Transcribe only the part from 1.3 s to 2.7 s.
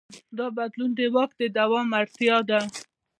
د دوام اړتیا ده.